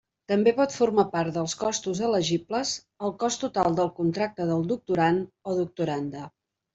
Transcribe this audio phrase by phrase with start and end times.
[0.31, 2.71] També pot formar part dels costos elegibles
[3.09, 6.25] el cost total del contracte del doctorand o doctoranda.